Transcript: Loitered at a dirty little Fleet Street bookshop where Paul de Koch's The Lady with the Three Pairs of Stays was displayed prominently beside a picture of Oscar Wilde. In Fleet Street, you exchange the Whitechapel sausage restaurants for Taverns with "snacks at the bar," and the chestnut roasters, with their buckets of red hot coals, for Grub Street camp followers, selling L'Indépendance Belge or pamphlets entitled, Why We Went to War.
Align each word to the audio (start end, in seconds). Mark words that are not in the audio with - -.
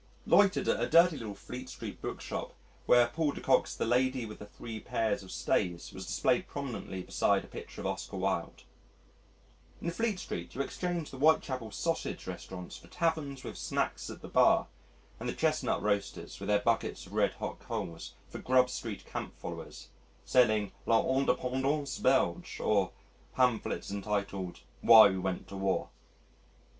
Loitered 0.25 0.67
at 0.67 0.81
a 0.81 0.89
dirty 0.89 1.15
little 1.17 1.35
Fleet 1.35 1.69
Street 1.69 2.01
bookshop 2.01 2.55
where 2.87 3.09
Paul 3.09 3.33
de 3.33 3.39
Koch's 3.41 3.75
The 3.77 3.85
Lady 3.85 4.25
with 4.25 4.39
the 4.39 4.47
Three 4.47 4.79
Pairs 4.79 5.21
of 5.21 5.29
Stays 5.31 5.93
was 5.93 6.07
displayed 6.07 6.47
prominently 6.47 7.03
beside 7.03 7.43
a 7.43 7.47
picture 7.47 7.81
of 7.81 7.85
Oscar 7.85 8.17
Wilde. 8.17 8.63
In 9.79 9.91
Fleet 9.91 10.17
Street, 10.19 10.55
you 10.55 10.61
exchange 10.61 11.11
the 11.11 11.19
Whitechapel 11.19 11.69
sausage 11.69 12.25
restaurants 12.25 12.75
for 12.77 12.87
Taverns 12.87 13.43
with 13.43 13.59
"snacks 13.59 14.09
at 14.09 14.23
the 14.23 14.27
bar," 14.27 14.65
and 15.19 15.29
the 15.29 15.33
chestnut 15.33 15.83
roasters, 15.83 16.39
with 16.39 16.49
their 16.49 16.57
buckets 16.61 17.05
of 17.05 17.13
red 17.13 17.33
hot 17.33 17.59
coals, 17.59 18.15
for 18.27 18.39
Grub 18.39 18.71
Street 18.71 19.05
camp 19.05 19.37
followers, 19.37 19.89
selling 20.25 20.71
L'Indépendance 20.87 21.99
Belge 22.01 22.59
or 22.59 22.89
pamphlets 23.35 23.91
entitled, 23.91 24.61
Why 24.81 25.09
We 25.11 25.19
Went 25.19 25.47
to 25.49 25.55
War. 25.57 25.89